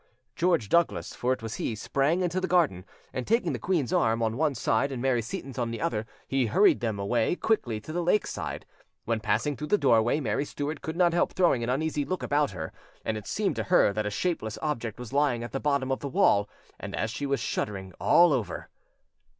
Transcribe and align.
George 0.35 0.67
Douglas, 0.67 1.13
for 1.13 1.31
it 1.31 1.43
was 1.43 1.57
he, 1.57 1.75
sprang 1.75 2.23
into 2.23 2.41
the 2.41 2.47
garden, 2.47 2.85
and, 3.13 3.27
taking 3.27 3.53
the 3.53 3.59
queen's 3.59 3.93
arm 3.93 4.23
on 4.23 4.35
one 4.35 4.55
side 4.55 4.91
and 4.91 4.99
Mary 4.99 5.21
Seyton's 5.21 5.59
on 5.59 5.69
the 5.69 5.79
other, 5.79 6.07
he 6.27 6.47
hurried 6.47 6.79
them 6.79 6.97
away 6.97 7.35
quickly 7.35 7.79
to 7.81 7.93
the 7.93 8.01
lake 8.01 8.25
side. 8.25 8.65
When 9.05 9.19
passing 9.19 9.55
through 9.55 9.67
the 9.67 9.77
doorway 9.77 10.19
Mary 10.19 10.43
Stuart 10.43 10.81
could 10.81 10.95
not 10.97 11.13
help 11.13 11.33
throwing 11.33 11.63
an 11.63 11.69
uneasy 11.69 12.03
look 12.03 12.23
about 12.23 12.49
her, 12.49 12.73
and 13.05 13.15
it 13.15 13.27
seemed 13.27 13.55
to 13.57 13.65
her 13.65 13.93
that 13.93 14.07
a 14.07 14.09
shapeless 14.09 14.57
object 14.63 14.97
was 14.97 15.13
lying 15.13 15.43
at 15.43 15.51
the 15.51 15.59
bottom 15.59 15.91
of 15.91 15.99
the 15.99 16.09
wall, 16.09 16.49
and 16.79 16.95
as 16.95 17.11
she 17.11 17.27
was 17.27 17.39
shuddering 17.39 17.93
all 17.99 18.33
over. 18.33 18.69